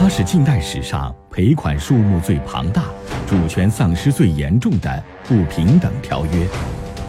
[0.00, 2.84] 它是近代史上赔款数目最庞大、
[3.28, 6.46] 主权丧失最严重的不平等条约。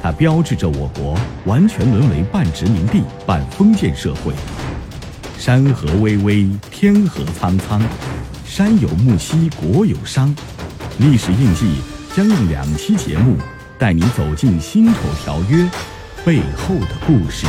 [0.02, 1.16] 它标志着我国
[1.46, 4.34] 完全沦为半殖民地半封建社会。
[5.38, 7.80] 山河巍巍，天河苍苍，
[8.44, 10.36] 山有木兮国有殇。
[10.98, 11.76] 历史印记
[12.16, 13.38] 将用两期节目
[13.78, 15.64] 带你走进辛丑条约
[16.26, 17.46] 背后的故事。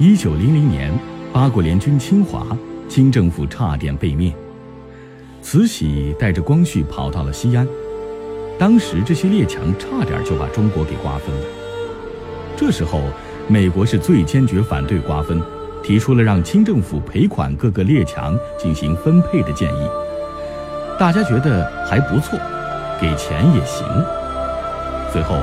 [0.00, 0.96] 一九零零年，
[1.32, 2.46] 八国联军侵华，
[2.88, 4.32] 清政府差点被灭。
[5.42, 7.66] 慈禧带着光绪跑到了西安，
[8.56, 11.42] 当时这些列强差点就把中国给瓜分了。
[12.56, 13.02] 这时候，
[13.48, 15.42] 美国是最坚决反对瓜分，
[15.82, 19.88] 提出了让清政府赔款各个列强进行分配的建议。
[20.96, 22.38] 大家觉得还不错，
[23.00, 23.84] 给钱也行。
[25.12, 25.34] 最后。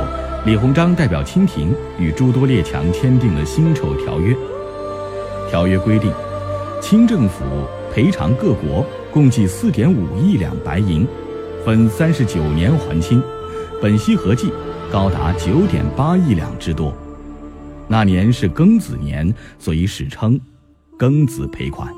[0.46, 4.32] 李鸿章代表清廷与诸多列强签订了《辛丑条约》。
[5.50, 6.14] 条约规定，
[6.80, 7.44] 清政府
[7.92, 11.08] 赔偿各国共计四点五亿两白银，
[11.66, 13.20] 分三十九年还清，
[13.82, 14.54] 本息合计
[14.92, 16.94] 高达九点八亿两之多。
[17.88, 20.40] 那年是庚子年，所以史称
[21.00, 21.92] “庚子赔款”。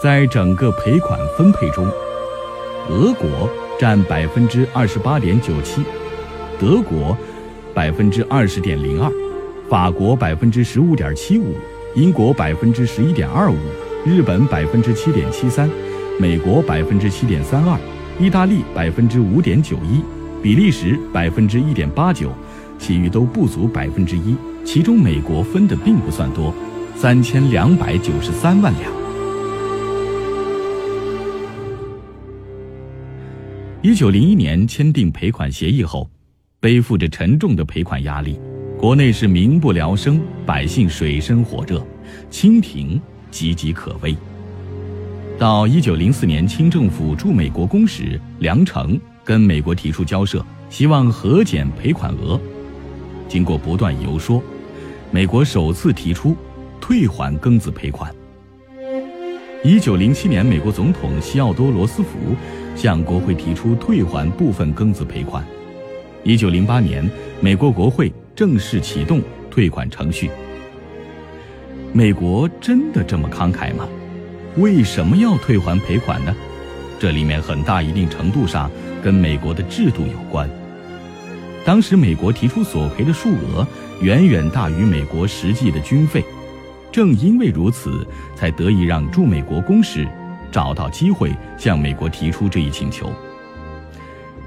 [0.00, 1.84] 在整个赔款分配中，
[2.88, 5.82] 俄国占百分之二十八点九七。
[6.58, 7.16] 德国
[7.74, 9.12] 百分之二十点零二，
[9.68, 11.54] 法国百分之十五点七五，
[11.94, 13.56] 英国百分之十一点二五，
[14.06, 15.68] 日本百分之七点七三，
[16.18, 17.78] 美国百分之七点三二，
[18.18, 20.00] 意大利百分之五点九一，
[20.42, 22.30] 比利时百分之一点八九，
[22.78, 24.34] 其余都不足百分之一。
[24.64, 26.54] 其中美国分的并不算多，
[26.96, 28.90] 三千两百九十三万两。
[33.82, 36.08] 一九零一年签订赔款协议后。
[36.66, 38.40] 背负着沉重的赔款压力，
[38.76, 41.80] 国内是民不聊生，百姓水深火热，
[42.28, 43.00] 清廷
[43.30, 44.16] 岌岌可危。
[45.38, 52.36] 到一九零四年，清政府驻美国公使梁诚跟美国提出交涉，希望核减赔款额。
[53.28, 54.42] 经过不断游说，
[55.12, 56.36] 美国首次提出
[56.80, 58.12] 退还庚子赔款。
[59.62, 62.18] 一九零七年，美国总统西奥多·罗斯福
[62.74, 65.46] 向国会提出退还部分庚子赔款。
[66.26, 67.08] 一九零八年，
[67.40, 70.28] 美国国会正式启动退款程序。
[71.92, 73.86] 美国真的这么慷慨吗？
[74.56, 76.34] 为什么要退还赔款呢？
[76.98, 78.68] 这里面很大一定程度上
[79.00, 80.50] 跟美国的制度有关。
[81.64, 83.64] 当时美国提出索赔的数额
[84.00, 86.24] 远远大于美国实际的军费，
[86.90, 88.04] 正因为如此，
[88.34, 90.04] 才得以让驻美国公使
[90.50, 93.12] 找到机会向美国提出这一请求。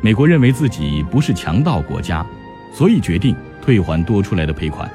[0.02, 2.26] 美国认为自己不是强盗国家，
[2.74, 4.90] 所以决定退还多出来的赔款。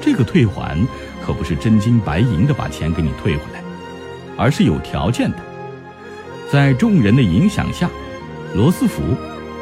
[0.00, 0.76] 这个退还
[1.24, 3.62] 可不是真金白银的把钱给你退回来，
[4.36, 5.36] 而是有条件的。
[6.50, 7.88] 在众人的影响下，
[8.52, 9.00] 罗斯福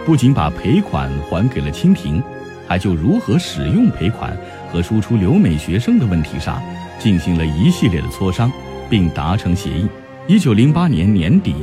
[0.07, 2.23] 不仅把赔款还给了清廷，
[2.67, 4.35] 还就如何使用赔款
[4.73, 6.63] 和输出留美学生的问题上
[6.99, 8.51] 进行了一系列的磋商，
[8.89, 9.87] 并达成协议。
[10.27, 11.55] 一九零八年年底，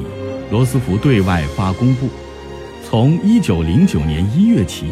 [0.52, 2.08] 罗斯福对外发公布。
[2.88, 4.86] 从一九零九年一月起，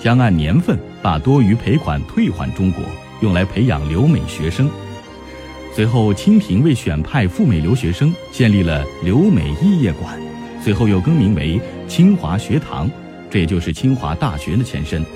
[0.00, 2.82] 将按年份把多余赔款退还中国，
[3.22, 4.68] 用来培养留美学生。
[5.72, 10.20] 随后，清廷为选派赴美留学生，建立了留美肄业馆，
[10.60, 12.90] 随后又更名为清华学堂，
[13.30, 15.06] 这也就是清华大学的前身。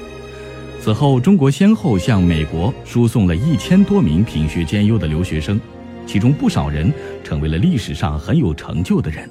[0.80, 5.60] 此后，中国先后向美国输送了一千多名品学兼优的留学生，
[6.06, 6.90] 其中不少人
[7.24, 9.28] 成为了历史上很有成就的人。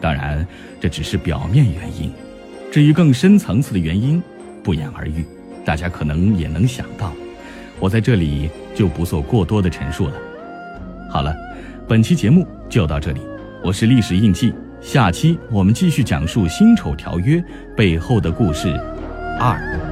[0.00, 0.46] 当然，
[0.80, 2.12] 这只是表面原因，
[2.70, 4.22] 至于更深层次的原因，
[4.62, 5.24] 不言而喻。
[5.64, 7.12] 大家可能也能想到，
[7.80, 10.12] 我在这里就不做过多的陈述了。
[11.10, 11.34] 好了，
[11.88, 13.20] 本期节目就到这里，
[13.64, 17.42] 我是历史印记，下期我们继续讲述辛丑条约
[17.76, 18.68] 背后的故事
[19.40, 19.85] 二。